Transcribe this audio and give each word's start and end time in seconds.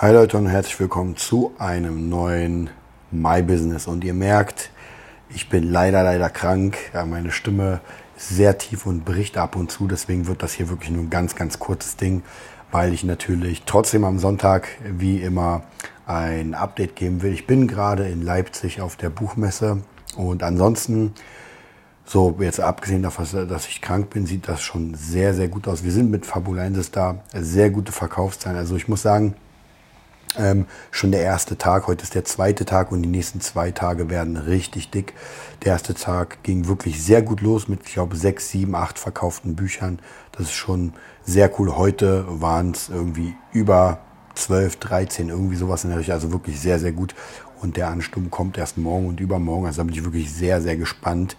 Hi 0.00 0.12
Leute 0.12 0.36
und 0.38 0.46
herzlich 0.46 0.78
willkommen 0.78 1.16
zu 1.16 1.52
einem 1.58 2.08
neuen 2.08 2.70
My 3.10 3.42
Business. 3.42 3.88
Und 3.88 4.04
ihr 4.04 4.14
merkt, 4.14 4.70
ich 5.28 5.48
bin 5.48 5.64
leider, 5.72 6.04
leider 6.04 6.30
krank. 6.30 6.76
Ja, 6.94 7.04
meine 7.04 7.32
Stimme 7.32 7.80
ist 8.16 8.28
sehr 8.28 8.58
tief 8.58 8.86
und 8.86 9.04
bricht 9.04 9.36
ab 9.36 9.56
und 9.56 9.72
zu. 9.72 9.88
Deswegen 9.88 10.28
wird 10.28 10.44
das 10.44 10.52
hier 10.52 10.68
wirklich 10.68 10.90
nur 10.90 11.02
ein 11.02 11.10
ganz, 11.10 11.34
ganz 11.34 11.58
kurzes 11.58 11.96
Ding, 11.96 12.22
weil 12.70 12.94
ich 12.94 13.02
natürlich 13.02 13.64
trotzdem 13.66 14.04
am 14.04 14.20
Sonntag 14.20 14.68
wie 14.84 15.20
immer 15.20 15.62
ein 16.06 16.54
Update 16.54 16.94
geben 16.94 17.22
will. 17.22 17.32
Ich 17.32 17.48
bin 17.48 17.66
gerade 17.66 18.06
in 18.06 18.22
Leipzig 18.22 18.80
auf 18.80 18.94
der 18.94 19.10
Buchmesse 19.10 19.82
und 20.16 20.44
ansonsten 20.44 21.12
so, 22.04 22.36
jetzt 22.38 22.60
abgesehen 22.60 23.02
davon, 23.02 23.26
dass 23.48 23.66
ich 23.66 23.82
krank 23.82 24.10
bin, 24.10 24.26
sieht 24.26 24.46
das 24.46 24.62
schon 24.62 24.94
sehr, 24.94 25.34
sehr 25.34 25.48
gut 25.48 25.66
aus. 25.66 25.82
Wir 25.82 25.90
sind 25.90 26.08
mit 26.08 26.24
Fabulensis 26.24 26.92
da, 26.92 27.24
sehr 27.34 27.70
gute 27.70 27.90
Verkaufszahlen. 27.90 28.56
Also 28.56 28.76
ich 28.76 28.86
muss 28.86 29.02
sagen, 29.02 29.34
ähm, 30.38 30.66
schon 30.90 31.12
der 31.12 31.22
erste 31.22 31.58
Tag, 31.58 31.86
heute 31.86 32.04
ist 32.04 32.14
der 32.14 32.24
zweite 32.24 32.64
Tag 32.64 32.92
und 32.92 33.02
die 33.02 33.08
nächsten 33.08 33.40
zwei 33.40 33.70
Tage 33.70 34.08
werden 34.08 34.36
richtig 34.36 34.90
dick. 34.90 35.14
Der 35.64 35.72
erste 35.72 35.94
Tag 35.94 36.42
ging 36.42 36.68
wirklich 36.68 37.02
sehr 37.02 37.22
gut 37.22 37.40
los 37.40 37.68
mit, 37.68 37.80
ich 37.86 37.94
glaube, 37.94 38.16
sechs, 38.16 38.48
sieben, 38.48 38.74
acht 38.74 38.98
verkauften 38.98 39.56
Büchern. 39.56 39.98
Das 40.32 40.46
ist 40.46 40.54
schon 40.54 40.92
sehr 41.24 41.50
cool. 41.58 41.76
Heute 41.76 42.24
waren 42.28 42.70
es 42.70 42.88
irgendwie 42.88 43.34
über 43.52 43.98
12, 44.34 44.76
13, 44.76 45.28
irgendwie 45.28 45.56
sowas 45.56 45.84
in 45.84 45.90
der 45.90 45.98
Richtung. 45.98 46.14
Also 46.14 46.32
wirklich 46.32 46.60
sehr, 46.60 46.78
sehr 46.78 46.92
gut. 46.92 47.14
Und 47.60 47.76
der 47.76 47.88
Ansturm 47.88 48.30
kommt 48.30 48.56
erst 48.56 48.78
morgen 48.78 49.08
und 49.08 49.18
übermorgen. 49.18 49.66
Also 49.66 49.78
da 49.78 49.84
bin 49.84 49.94
ich 49.94 50.04
wirklich 50.04 50.32
sehr, 50.32 50.62
sehr 50.62 50.76
gespannt. 50.76 51.36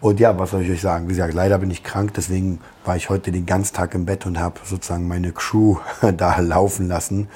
Und 0.00 0.18
ja, 0.18 0.38
was 0.38 0.50
soll 0.50 0.62
ich 0.62 0.70
euch 0.70 0.80
sagen? 0.80 1.08
Wie 1.08 1.12
gesagt, 1.12 1.34
leider 1.34 1.58
bin 1.58 1.70
ich 1.70 1.82
krank. 1.82 2.14
Deswegen 2.14 2.60
war 2.86 2.96
ich 2.96 3.10
heute 3.10 3.32
den 3.32 3.44
ganzen 3.44 3.74
Tag 3.74 3.94
im 3.94 4.06
Bett 4.06 4.24
und 4.24 4.40
habe 4.40 4.60
sozusagen 4.64 5.06
meine 5.06 5.32
Crew 5.32 5.76
da 6.16 6.38
laufen 6.40 6.88
lassen 6.88 7.28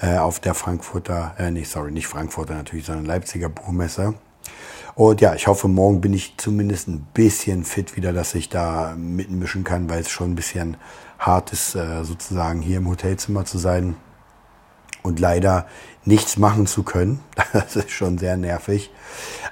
äh, 0.00 0.16
auf 0.16 0.40
der 0.40 0.54
Frankfurter, 0.54 1.34
äh, 1.38 1.50
nicht, 1.50 1.70
sorry, 1.70 1.92
nicht 1.92 2.06
Frankfurter 2.06 2.54
natürlich, 2.54 2.86
sondern 2.86 3.06
Leipziger 3.06 3.48
Buchmesse. 3.48 4.14
Und 4.94 5.20
ja, 5.20 5.34
ich 5.34 5.46
hoffe, 5.46 5.68
morgen 5.68 6.00
bin 6.00 6.12
ich 6.12 6.34
zumindest 6.36 6.88
ein 6.88 7.06
bisschen 7.14 7.64
fit 7.64 7.96
wieder, 7.96 8.12
dass 8.12 8.34
ich 8.34 8.48
da 8.48 8.94
mitmischen 8.96 9.64
kann, 9.64 9.88
weil 9.88 10.00
es 10.00 10.10
schon 10.10 10.32
ein 10.32 10.34
bisschen 10.34 10.76
hart 11.18 11.52
ist, 11.52 11.74
äh, 11.74 12.02
sozusagen 12.04 12.60
hier 12.60 12.78
im 12.78 12.88
Hotelzimmer 12.88 13.44
zu 13.44 13.58
sein 13.58 13.96
und 15.02 15.20
leider 15.20 15.66
nichts 16.04 16.36
machen 16.36 16.66
zu 16.66 16.82
können. 16.82 17.20
Das 17.52 17.76
ist 17.76 17.90
schon 17.90 18.18
sehr 18.18 18.36
nervig. 18.36 18.90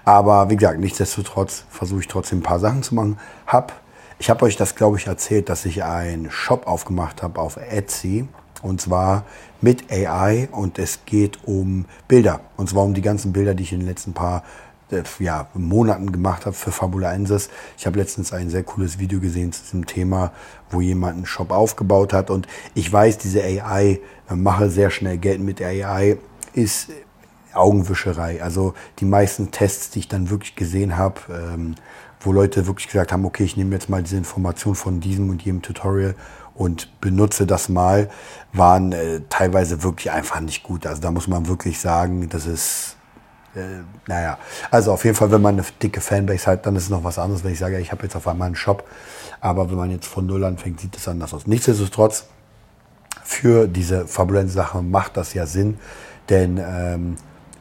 Aber 0.05 0.51
wie 0.51 0.57
gesagt, 0.57 0.79
nichtsdestotrotz 0.79 1.65
versuche 1.71 2.01
ich 2.01 2.09
trotzdem 2.09 2.39
ein 2.39 2.43
paar 2.43 2.61
Sachen 2.61 2.83
zu 2.83 2.95
machen. 2.95 3.19
Hab, 3.47 3.73
ich 4.19 4.31
habe 4.31 4.45
euch 4.45 4.57
das, 4.57 4.75
glaube 4.75 4.99
ich, 4.99 5.07
erzählt, 5.07 5.49
dass 5.49 5.65
ich 5.65 5.83
einen 5.83 6.31
Shop 6.31 6.67
aufgemacht 6.67 7.23
habe 7.23 7.41
auf 7.41 7.57
Etsy. 7.57 8.29
Und 8.63 8.81
zwar 8.81 9.25
mit 9.61 9.91
AI 9.91 10.49
und 10.51 10.79
es 10.79 11.01
geht 11.07 11.39
um 11.45 11.85
Bilder. 12.09 12.41
Und 12.57 12.69
zwar 12.69 12.85
um 12.85 12.95
die 12.95 13.03
ganzen 13.03 13.33
Bilder, 13.33 13.55
die 13.55 13.63
ich 13.63 13.73
in 13.73 13.81
den 13.81 13.89
letzten 13.89 14.13
paar 14.13 14.43
äh, 14.91 15.03
ja, 15.19 15.49
Monaten 15.55 16.13
gemacht 16.13 16.47
habe 16.47 16.55
für 16.55 16.73
Fabulensis. 16.73 17.51
Ich 17.77 17.87
habe 17.87 17.99
letztens 17.99 18.33
ein 18.33 18.51
sehr 18.51 18.63
cooles 18.63 18.99
Video 18.99 19.21
gesehen 19.21 19.53
zu 19.53 19.63
diesem 19.63 19.87
Thema, 19.87 20.33
wo 20.71 20.81
jemand 20.81 21.17
einen 21.17 21.27
Shop 21.27 21.51
aufgebaut 21.51 22.13
hat. 22.13 22.31
Und 22.31 22.49
ich 22.75 22.93
weiß, 22.93 23.19
diese 23.19 23.43
AI, 23.43 24.01
äh, 24.29 24.35
mache 24.35 24.71
sehr 24.71 24.91
schnell 24.91 25.19
Geld 25.19 25.41
mit 25.41 25.63
AI, 25.63 26.17
ist 26.53 26.91
Augenwischerei. 27.55 28.43
Also 28.43 28.75
die 28.99 29.05
meisten 29.05 29.51
Tests, 29.51 29.91
die 29.91 30.01
ich 30.01 30.09
dann 30.09 30.31
wirklich 30.31 30.55
gesehen 30.57 30.97
habe, 30.97 31.21
ähm, 31.31 31.75
wo 32.21 32.33
Leute 32.33 32.67
wirklich 32.67 32.89
gesagt 32.89 33.13
haben, 33.13 33.25
okay, 33.25 33.45
ich 33.45 33.57
nehme 33.57 33.75
jetzt 33.75 33.89
mal 33.89 34.03
diese 34.03 34.17
Information 34.17 34.75
von 34.75 35.01
diesem 35.01 35.31
und 35.31 35.43
jedem 35.43 35.63
Tutorial 35.63 36.15
und 36.55 37.01
benutze 37.01 37.47
das 37.47 37.69
mal, 37.69 38.11
waren 38.53 38.93
äh, 38.93 39.21
teilweise 39.29 39.83
wirklich 39.83 40.11
einfach 40.11 40.41
nicht 40.41 40.65
gut. 40.65 40.87
Also 40.87 41.01
da 41.01 41.11
muss 41.11 41.29
man 41.29 41.47
wirklich 41.47 41.79
sagen, 41.79 42.29
das 42.29 42.47
ist 42.47 42.97
äh, 43.55 43.83
naja, 44.07 44.39
also 44.71 44.93
auf 44.93 45.05
jeden 45.05 45.17
Fall, 45.17 45.31
wenn 45.31 45.43
man 45.43 45.55
eine 45.55 45.65
dicke 45.83 46.01
Fanbase 46.01 46.47
hat, 46.47 46.67
dann 46.67 46.77
ist 46.77 46.85
es 46.85 46.91
noch 46.91 47.05
was 47.05 47.19
anderes, 47.19 47.45
wenn 47.45 47.53
ich 47.53 47.59
sage, 47.59 47.79
ich 47.79 47.93
habe 47.93 48.03
jetzt 48.03 48.17
auf 48.17 48.27
einmal 48.29 48.47
einen 48.47 48.57
Shop. 48.57 48.85
Aber 49.41 49.71
wenn 49.71 49.77
man 49.77 49.91
jetzt 49.91 50.07
von 50.07 50.27
Null 50.27 50.45
anfängt, 50.45 50.81
sieht 50.81 50.97
es 50.97 51.09
anders 51.09 51.33
aus. 51.33 51.47
Nichtsdestotrotz, 51.47 52.27
für 53.23 53.69
diese 53.69 54.07
fabulense 54.07 54.55
Sache 54.55 54.83
macht 54.83 55.17
das 55.17 55.35
ja 55.35 55.47
Sinn, 55.47 55.79
denn 56.29 56.59
ähm, 56.59 57.17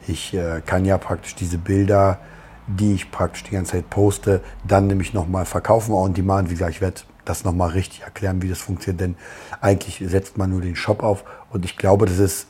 ich 0.08 0.34
äh, 0.34 0.60
kann 0.64 0.84
ja 0.84 0.98
praktisch 0.98 1.34
diese 1.34 1.58
Bilder, 1.58 2.18
die 2.66 2.94
ich 2.94 3.10
praktisch 3.10 3.44
die 3.44 3.52
ganze 3.52 3.72
Zeit 3.72 3.90
poste, 3.90 4.42
dann 4.66 4.86
nämlich 4.86 5.14
nochmal 5.14 5.44
verkaufen 5.44 5.92
on 5.92 6.14
demand. 6.14 6.50
Wie 6.50 6.54
gesagt, 6.54 6.72
ich 6.72 6.80
werde 6.80 7.00
das 7.24 7.44
nochmal 7.44 7.70
richtig 7.70 8.02
erklären, 8.02 8.42
wie 8.42 8.48
das 8.48 8.58
funktioniert, 8.58 9.00
denn 9.00 9.16
eigentlich 9.60 10.02
setzt 10.10 10.38
man 10.38 10.50
nur 10.50 10.60
den 10.60 10.76
Shop 10.76 11.02
auf 11.02 11.24
und 11.50 11.64
ich 11.64 11.76
glaube, 11.76 12.06
das 12.06 12.18
ist 12.18 12.48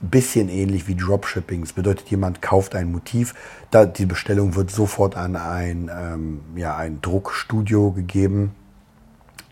bisschen 0.00 0.48
ähnlich 0.48 0.86
wie 0.88 0.94
Dropshipping. 0.94 1.62
Das 1.62 1.72
bedeutet, 1.72 2.08
jemand 2.10 2.42
kauft 2.42 2.74
ein 2.74 2.90
Motiv, 2.92 3.34
da 3.70 3.86
die 3.86 4.06
Bestellung 4.06 4.54
wird 4.54 4.70
sofort 4.70 5.16
an 5.16 5.36
ein, 5.36 5.90
ähm, 5.92 6.40
ja, 6.56 6.76
ein 6.76 7.00
Druckstudio 7.00 7.92
gegeben. 7.92 8.54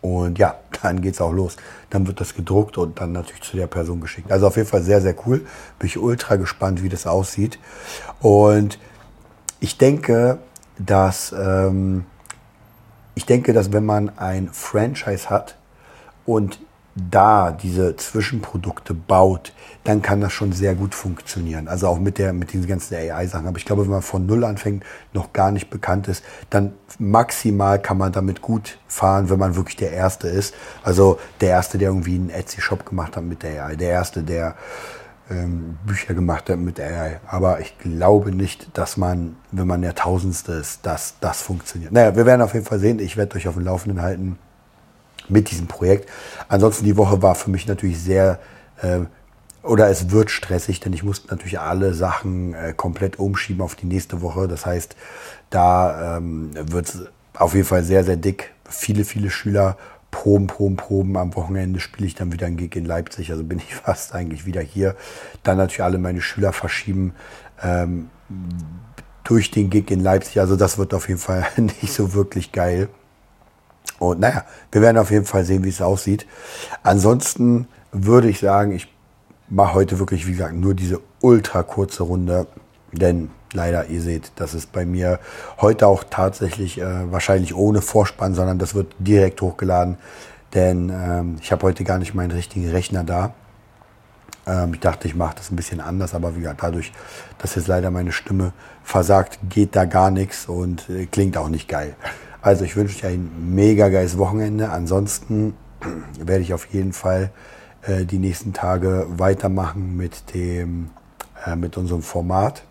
Und 0.01 0.37
ja, 0.37 0.55
dann 0.81 1.01
geht's 1.01 1.21
auch 1.21 1.31
los. 1.31 1.57
Dann 1.89 2.07
wird 2.07 2.19
das 2.19 2.35
gedruckt 2.35 2.77
und 2.77 2.99
dann 2.99 3.11
natürlich 3.11 3.43
zu 3.43 3.57
der 3.57 3.67
Person 3.67 4.01
geschickt. 4.01 4.31
Also 4.31 4.47
auf 4.47 4.57
jeden 4.57 4.67
Fall 4.67 4.83
sehr, 4.83 5.01
sehr 5.01 5.15
cool. 5.25 5.45
Bin 5.79 5.87
ich 5.87 5.97
ultra 5.97 6.35
gespannt, 6.35 6.83
wie 6.83 6.89
das 6.89 7.07
aussieht. 7.07 7.59
Und 8.19 8.79
ich 9.59 9.77
denke, 9.77 10.39
dass 10.77 11.33
ähm, 11.37 12.05
ich 13.15 13.25
denke, 13.25 13.53
dass 13.53 13.71
wenn 13.71 13.85
man 13.85 14.17
ein 14.17 14.49
Franchise 14.51 15.29
hat 15.29 15.57
und 16.25 16.59
da 16.95 17.51
diese 17.51 17.95
Zwischenprodukte 17.95 18.93
baut, 18.93 19.53
dann 19.83 20.01
kann 20.01 20.21
das 20.21 20.31
schon 20.31 20.51
sehr 20.51 20.75
gut 20.75 20.93
funktionieren. 20.93 21.67
Also 21.67 21.87
auch 21.87 21.99
mit 21.99 22.19
der, 22.19 22.33
mit 22.33 22.53
diesen 22.53 22.67
ganzen 22.67 22.95
AI-Sachen. 22.95 23.47
Aber 23.47 23.57
ich 23.57 23.65
glaube, 23.65 23.83
wenn 23.83 23.91
man 23.91 24.03
von 24.03 24.25
Null 24.25 24.43
anfängt, 24.43 24.83
noch 25.11 25.33
gar 25.33 25.51
nicht 25.51 25.69
bekannt 25.69 26.07
ist, 26.07 26.23
dann 26.49 26.73
maximal 26.99 27.81
kann 27.81 27.97
man 27.97 28.11
damit 28.11 28.41
gut 28.41 28.77
fahren, 28.87 29.29
wenn 29.29 29.39
man 29.39 29.55
wirklich 29.55 29.75
der 29.75 29.91
Erste 29.91 30.27
ist. 30.27 30.53
Also 30.83 31.19
der 31.41 31.49
Erste, 31.49 31.77
der 31.77 31.89
irgendwie 31.89 32.15
einen 32.15 32.29
Etsy-Shop 32.29 32.85
gemacht 32.85 33.17
hat 33.17 33.23
mit 33.23 33.41
der 33.41 33.65
AI. 33.65 33.75
Der 33.75 33.89
Erste, 33.89 34.21
der 34.21 34.55
ähm, 35.31 35.79
Bücher 35.85 36.13
gemacht 36.13 36.49
hat 36.49 36.59
mit 36.59 36.79
AI. 36.79 37.19
Aber 37.25 37.59
ich 37.59 37.79
glaube 37.79 38.31
nicht, 38.31 38.77
dass 38.77 38.97
man, 38.97 39.35
wenn 39.51 39.65
man 39.65 39.81
der 39.81 39.95
Tausendste 39.95 40.53
ist, 40.53 40.85
dass 40.85 41.15
das 41.19 41.41
funktioniert. 41.41 41.91
Naja, 41.91 42.15
wir 42.15 42.27
werden 42.27 42.41
auf 42.41 42.53
jeden 42.53 42.65
Fall 42.65 42.79
sehen. 42.79 42.99
Ich 42.99 43.17
werde 43.17 43.35
euch 43.35 43.47
auf 43.47 43.55
dem 43.55 43.63
Laufenden 43.63 44.03
halten 44.03 44.37
mit 45.29 45.51
diesem 45.51 45.67
Projekt. 45.67 46.09
Ansonsten 46.47 46.85
die 46.85 46.97
Woche 46.97 47.21
war 47.21 47.35
für 47.35 47.49
mich 47.49 47.67
natürlich 47.67 47.99
sehr 47.99 48.39
äh, 48.81 49.01
oder 49.63 49.89
es 49.89 50.11
wird 50.11 50.29
stressig, 50.29 50.81
denn 50.81 50.91
ich 50.91 51.03
musste 51.03 51.29
natürlich 51.29 51.59
alle 51.59 51.93
Sachen 51.93 52.53
äh, 52.53 52.73
komplett 52.75 53.17
umschieben 53.17 53.61
auf 53.61 53.75
die 53.75 53.85
nächste 53.85 54.21
Woche. 54.21 54.49
Das 54.49 54.65
heißt, 54.65 54.95
da 55.49 56.17
ähm, 56.17 56.51
wird 56.53 56.89
es 56.89 57.05
auf 57.33 57.53
jeden 57.55 57.65
Fall 57.65 57.83
sehr, 57.83 58.03
sehr 58.03 58.17
dick. 58.17 58.51
Viele, 58.69 59.05
viele 59.05 59.29
Schüler 59.29 59.77
proben, 60.11 60.47
proben, 60.47 60.75
proben. 60.75 61.17
Am 61.17 61.33
Wochenende 61.35 61.79
spiele 61.79 62.07
ich 62.07 62.15
dann 62.15 62.33
wieder 62.33 62.45
ein 62.45 62.57
Gig 62.57 62.75
in 62.75 62.85
Leipzig. 62.85 63.31
Also 63.31 63.43
bin 63.43 63.59
ich 63.67 63.73
fast 63.73 64.13
eigentlich 64.13 64.45
wieder 64.45 64.61
hier. 64.61 64.95
Dann 65.43 65.57
natürlich 65.57 65.83
alle 65.83 65.97
meine 65.97 66.21
Schüler 66.21 66.51
verschieben 66.51 67.13
ähm, 67.61 68.09
durch 69.23 69.49
den 69.49 69.69
Gig 69.69 69.89
in 69.91 70.01
Leipzig. 70.01 70.41
Also 70.41 70.57
das 70.57 70.77
wird 70.77 70.93
auf 70.93 71.07
jeden 71.07 71.21
Fall 71.21 71.45
nicht 71.57 71.93
so 71.93 72.13
wirklich 72.13 72.51
geil. 72.51 72.89
Und 73.99 74.19
naja, 74.19 74.43
wir 74.71 74.81
werden 74.81 74.97
auf 74.97 75.11
jeden 75.11 75.25
Fall 75.25 75.45
sehen, 75.45 75.63
wie 75.63 75.69
es 75.69 75.81
aussieht. 75.81 76.25
Ansonsten 76.83 77.67
würde 77.91 78.29
ich 78.29 78.39
sagen, 78.39 78.71
ich 78.71 78.93
mache 79.49 79.75
heute 79.75 79.99
wirklich, 79.99 80.27
wie 80.27 80.31
gesagt, 80.31 80.55
nur 80.55 80.73
diese 80.73 80.99
ultra 81.21 81.63
kurze 81.63 82.03
Runde. 82.03 82.47
Denn 82.91 83.29
leider, 83.53 83.87
ihr 83.87 84.01
seht, 84.01 84.31
das 84.35 84.53
ist 84.53 84.71
bei 84.71 84.85
mir 84.85 85.19
heute 85.61 85.87
auch 85.87 86.03
tatsächlich 86.09 86.79
äh, 86.79 87.11
wahrscheinlich 87.11 87.55
ohne 87.55 87.81
Vorspann, 87.81 88.35
sondern 88.35 88.59
das 88.59 88.75
wird 88.75 88.93
direkt 88.99 89.41
hochgeladen. 89.41 89.97
Denn 90.53 90.89
ähm, 90.89 91.37
ich 91.41 91.51
habe 91.51 91.63
heute 91.63 91.83
gar 91.83 91.97
nicht 91.97 92.13
meinen 92.13 92.31
richtigen 92.31 92.69
Rechner 92.69 93.03
da. 93.03 93.33
Ähm, 94.45 94.73
ich 94.73 94.79
dachte, 94.79 95.07
ich 95.07 95.15
mache 95.15 95.35
das 95.37 95.51
ein 95.51 95.55
bisschen 95.55 95.81
anders, 95.81 96.13
aber 96.13 96.35
wie 96.35 96.41
gesagt, 96.41 96.61
dadurch, 96.61 96.91
dass 97.39 97.55
jetzt 97.55 97.67
leider 97.67 97.89
meine 97.89 98.11
Stimme 98.11 98.53
versagt, 98.83 99.39
geht 99.49 99.75
da 99.75 99.85
gar 99.85 100.11
nichts 100.11 100.47
und 100.47 100.89
äh, 100.89 101.05
klingt 101.05 101.37
auch 101.37 101.49
nicht 101.49 101.67
geil. 101.67 101.95
Also 102.43 102.65
ich 102.65 102.75
wünsche 102.75 102.97
euch 102.97 103.13
ein 103.13 103.55
mega 103.55 103.87
geiles 103.87 104.17
Wochenende. 104.17 104.69
Ansonsten 104.69 105.53
werde 106.19 106.43
ich 106.43 106.53
auf 106.53 106.65
jeden 106.65 106.91
Fall 106.91 107.31
äh, 107.83 108.03
die 108.03 108.19
nächsten 108.19 108.51
Tage 108.51 109.07
weitermachen 109.15 109.95
mit 109.95 110.33
dem, 110.35 110.89
äh, 111.45 111.55
mit 111.55 111.77
unserem 111.77 112.01
Format, 112.01 112.63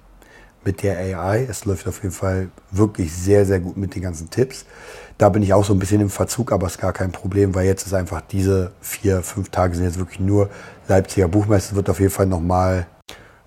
mit 0.62 0.82
der 0.82 0.98
AI. 0.98 1.46
Es 1.48 1.64
läuft 1.64 1.88
auf 1.88 2.02
jeden 2.02 2.14
Fall 2.14 2.50
wirklich 2.70 3.14
sehr, 3.14 3.46
sehr 3.46 3.60
gut 3.60 3.78
mit 3.78 3.94
den 3.94 4.02
ganzen 4.02 4.28
Tipps. 4.28 4.66
Da 5.16 5.30
bin 5.30 5.42
ich 5.42 5.54
auch 5.54 5.64
so 5.64 5.72
ein 5.72 5.78
bisschen 5.78 6.02
im 6.02 6.10
Verzug, 6.10 6.52
aber 6.52 6.66
ist 6.66 6.78
gar 6.78 6.92
kein 6.92 7.10
Problem, 7.10 7.54
weil 7.54 7.64
jetzt 7.64 7.86
ist 7.86 7.94
einfach 7.94 8.20
diese 8.20 8.72
vier, 8.82 9.22
fünf 9.22 9.48
Tage 9.48 9.74
sind 9.74 9.86
jetzt 9.86 9.98
wirklich 9.98 10.20
nur 10.20 10.50
Leipziger 10.86 11.28
Buchmesse. 11.28 11.76
Wird 11.76 11.88
auf 11.88 11.98
jeden 11.98 12.12
Fall 12.12 12.26
nochmal, 12.26 12.86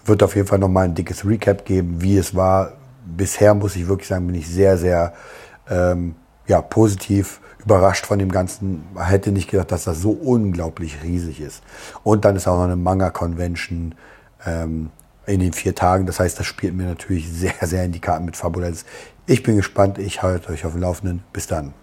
wird 0.04 0.24
auf 0.24 0.36
jeden 0.36 0.48
Fall 0.48 0.60
nochmal 0.60 0.86
ein 0.86 0.95
dickes 0.95 1.24
Recap 1.24 1.66
geben, 1.66 2.01
wie 2.01 2.18
es 2.18 2.33
war. 2.33 2.72
Bisher 3.06 3.54
muss 3.54 3.75
ich 3.75 3.88
wirklich 3.88 4.07
sagen, 4.07 4.25
bin 4.25 4.36
ich 4.36 4.48
sehr, 4.48 4.80
sehr 4.80 5.13
ähm, 5.69 6.15
ja, 6.47 6.62
positiv 6.62 7.41
überrascht 7.63 8.06
von 8.06 8.19
dem 8.19 8.31
Ganzen. 8.31 8.83
Hätte 8.97 9.31
nicht 9.31 9.50
gedacht, 9.50 9.71
dass 9.71 9.85
das 9.85 10.00
so 10.00 10.12
unglaublich 10.12 11.03
riesig 11.03 11.41
ist. 11.41 11.63
Und 12.03 12.25
dann 12.25 12.35
ist 12.35 12.47
auch 12.47 12.57
noch 12.57 12.65
eine 12.65 12.75
Manga-Convention 12.75 13.95
ähm, 14.45 14.91
in 15.25 15.39
den 15.39 15.53
vier 15.53 15.73
Tagen. 15.73 16.06
Das 16.06 16.19
heißt, 16.19 16.39
das 16.39 16.45
spielt 16.45 16.75
mir 16.75 16.85
natürlich 16.85 17.31
sehr, 17.31 17.56
sehr 17.62 17.83
in 17.83 17.91
die 17.91 18.00
Karten 18.01 18.25
mit 18.25 18.35
Fabulenz. 18.35 18.85
Ich 19.25 19.41
bin 19.41 19.56
gespannt. 19.56 19.97
Ich 19.97 20.21
halte 20.21 20.50
euch 20.51 20.65
auf 20.65 20.73
dem 20.73 20.81
Laufenden. 20.81 21.23
Bis 21.33 21.47
dann. 21.47 21.73